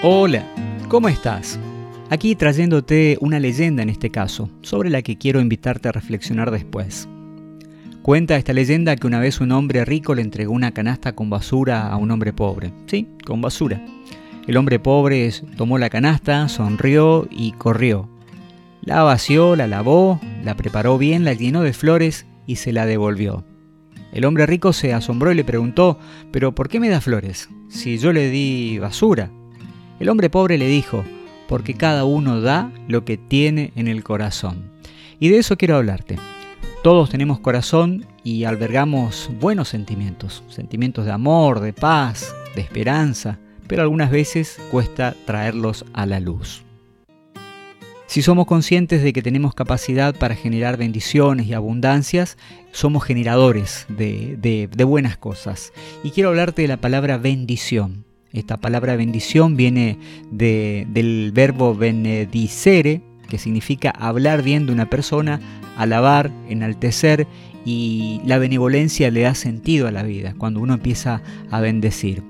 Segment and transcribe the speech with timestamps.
[0.00, 0.46] Hola,
[0.88, 1.58] ¿cómo estás?
[2.08, 7.08] Aquí trayéndote una leyenda en este caso, sobre la que quiero invitarte a reflexionar después.
[8.02, 11.88] Cuenta esta leyenda que una vez un hombre rico le entregó una canasta con basura
[11.88, 12.72] a un hombre pobre.
[12.86, 13.84] Sí, con basura.
[14.46, 18.08] El hombre pobre tomó la canasta, sonrió y corrió.
[18.80, 23.44] La vació, la lavó, la preparó bien, la llenó de flores y se la devolvió.
[24.12, 25.98] El hombre rico se asombró y le preguntó,
[26.30, 27.48] ¿pero por qué me da flores?
[27.68, 29.30] Si yo le di basura.
[30.00, 31.04] El hombre pobre le dijo,
[31.48, 34.70] porque cada uno da lo que tiene en el corazón.
[35.18, 36.16] Y de eso quiero hablarte.
[36.82, 43.82] Todos tenemos corazón y albergamos buenos sentimientos, sentimientos de amor, de paz, de esperanza, pero
[43.82, 46.67] algunas veces cuesta traerlos a la luz.
[48.08, 52.38] Si somos conscientes de que tenemos capacidad para generar bendiciones y abundancias,
[52.72, 55.74] somos generadores de, buenas cosas.
[56.02, 58.06] Y quiero hablarte de la palabra bendición.
[58.32, 59.98] Esta palabra bendición viene
[60.30, 65.38] del verbo benedicere, que significa hablar bien de una persona,
[65.76, 67.26] alabar, enaltecer,
[67.66, 72.22] y la benevolencia le da sentido a la vida cuando uno empieza a bendecir.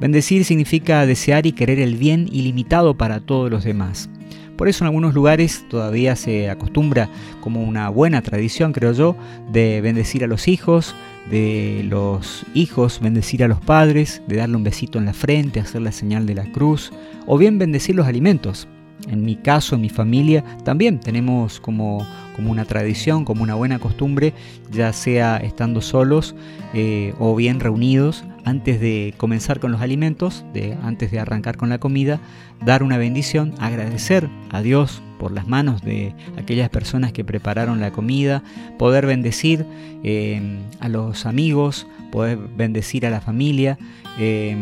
[0.00, 4.08] Bendecir significa desear y querer el bien ilimitado para todos los demás.
[4.56, 7.08] Por eso en algunos lugares todavía se acostumbra
[7.40, 9.16] como una buena tradición, creo yo,
[9.52, 10.94] de bendecir a los hijos,
[11.30, 15.82] de los hijos bendecir a los padres, de darle un besito en la frente, hacer
[15.82, 16.92] la señal de la cruz,
[17.26, 18.66] o bien bendecir los alimentos.
[19.08, 23.78] En mi caso, en mi familia, también tenemos como, como una tradición, como una buena
[23.78, 24.34] costumbre,
[24.70, 26.34] ya sea estando solos
[26.74, 31.70] eh, o bien reunidos, antes de comenzar con los alimentos, de, antes de arrancar con
[31.70, 32.20] la comida,
[32.64, 37.90] dar una bendición, agradecer a Dios por las manos de aquellas personas que prepararon la
[37.90, 38.42] comida,
[38.78, 39.64] poder bendecir
[40.04, 43.78] eh, a los amigos, poder bendecir a la familia,
[44.18, 44.56] eh,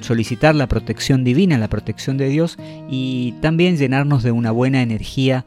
[0.00, 2.58] solicitar la protección divina, la protección de Dios
[2.88, 5.44] y también llenarnos de una buena energía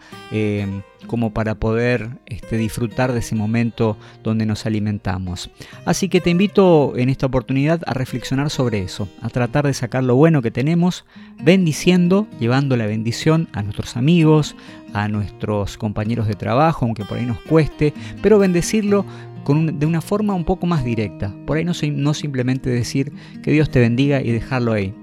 [1.08, 5.50] como para poder este, disfrutar de ese momento donde nos alimentamos.
[5.86, 10.03] Así que te invito en esta oportunidad a reflexionar sobre eso, a tratar de sacar
[10.03, 11.06] lo bueno que tenemos,
[11.41, 14.56] bendiciendo, llevando la bendición a nuestros amigos,
[14.94, 19.06] a nuestros compañeros de trabajo, aunque por ahí nos cueste, pero bendecirlo
[19.46, 21.34] de una forma un poco más directa.
[21.46, 23.12] Por ahí no, no simplemente decir
[23.44, 24.94] que Dios te bendiga y dejarlo ahí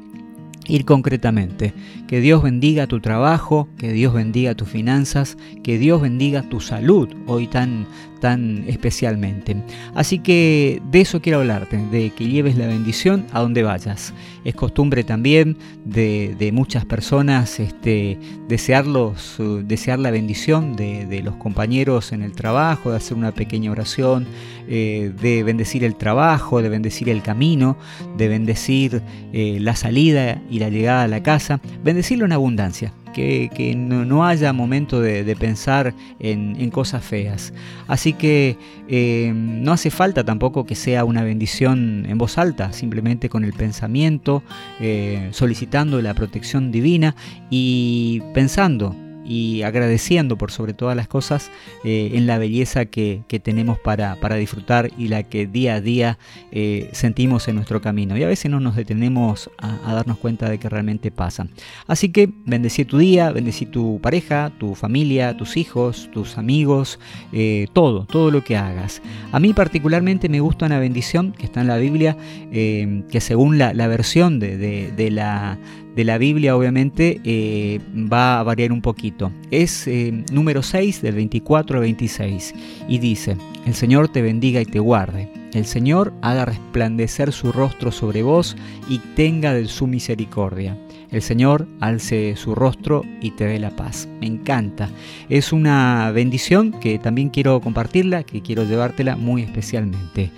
[0.71, 1.75] ir concretamente.
[2.07, 7.09] Que Dios bendiga tu trabajo, que Dios bendiga tus finanzas, que Dios bendiga tu salud
[7.27, 7.87] hoy tan,
[8.21, 9.57] tan especialmente.
[9.95, 14.15] Así que de eso quiero hablarte, de que lleves la bendición a donde vayas.
[14.45, 22.23] Es costumbre también de, muchas personas este, desearlos, desear la bendición de, los compañeros en
[22.23, 24.27] el trabajo, de hacer una pequeña oración,
[24.69, 27.77] eh, de bendecir el trabajo, de bendecir el camino,
[28.17, 29.03] de bendecir
[29.33, 32.93] eh, la salida y la llegada a la casa, bendecirlo en abundancia.
[33.13, 37.53] Que, no, haya momento de, pensar en, cosas feas.
[37.89, 38.57] Así que
[38.89, 43.53] eh, no hace falta tampoco que sea una bendición en voz alta, simplemente con el
[43.53, 44.45] pensamiento,
[44.79, 47.17] eh, solicitando la protección divina
[47.51, 48.95] y pensando
[49.25, 51.51] y agradeciendo por sobre todas las cosas
[51.85, 56.19] eh, en la belleza que, tenemos para, para, disfrutar y la que día a día
[56.53, 58.17] eh, sentimos en nuestro camino.
[58.17, 61.47] Y a veces no nos detenemos a, darnos cuenta de que realmente pasa.
[61.87, 66.99] Así que bendecí tu día, bendecí tu pareja, tu familia, tus hijos, tus amigos,
[67.33, 69.01] eh, todo, todo lo que hagas.
[69.33, 72.17] A mí particularmente me gusta una bendición que está en la Biblia,
[72.51, 75.59] que según la, versión de, de la
[75.95, 79.33] de la Biblia obviamente eh, va a variar un poquito.
[79.51, 82.55] Es eh, número 6 del 24 al 26
[82.89, 83.37] y dice,
[83.67, 85.29] el Señor te bendiga y te guarde.
[85.53, 88.57] El Señor haga resplandecer su rostro sobre vos
[88.89, 90.77] y tenga de su misericordia.
[91.11, 94.09] El Señor alce su rostro y te dé la paz.
[94.21, 94.89] Me encanta.
[95.29, 100.31] Es una bendición que también quiero compartirla, que quiero llevártela muy especialmente.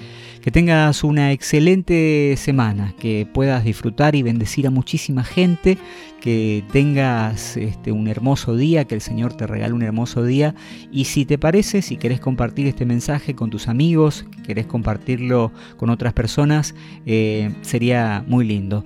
[0.42, 5.78] Que tengas una excelente semana, que puedas disfrutar y bendecir a muchísima gente,
[6.22, 10.54] que tengas este, un hermoso día, que el Señor te regale un hermoso día.
[10.92, 15.90] Y si te parece, si querés compartir este mensaje con tus amigos, querés compartirlo con
[15.90, 16.76] otras personas,
[17.06, 18.84] eh, sería muy lindo.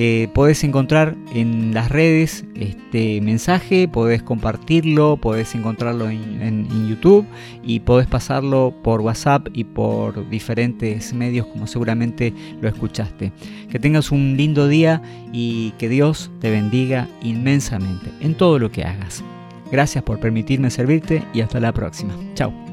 [0.00, 7.26] Eh, podés encontrar en las redes este mensaje, podés compartirlo, podés encontrarlo en, YouTube
[7.62, 13.32] y podés pasarlo por WhatsApp y por diferentes medios como seguramente lo escuchaste.
[13.68, 15.02] Que tengas un lindo día
[15.32, 16.50] y que Dios te
[17.22, 19.22] inmensamente en todo lo que hagas.
[19.70, 22.14] Gracias por permitirme servirte y hasta la próxima.
[22.34, 22.67] Chao.